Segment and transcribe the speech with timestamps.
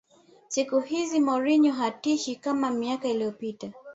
[0.47, 3.71] siku hizi mourinho hatishi kama miaka iliyopita